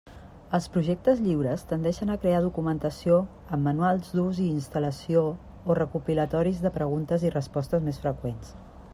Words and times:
Els 0.57 0.67
projectes 0.75 1.19
lliures 1.23 1.63
tendeixen 1.71 2.13
a 2.13 2.15
crear 2.23 2.39
documentació 2.45 3.17
amb 3.57 3.67
manuals 3.69 4.09
d'ús 4.19 4.39
i 4.45 4.47
instal·lació 4.61 5.21
o 5.73 5.75
recopilatoris 5.81 6.63
de 6.67 6.73
preguntes 6.79 7.27
i 7.29 7.33
respostes 7.37 7.85
més 7.91 8.01
freqüents. 8.07 8.51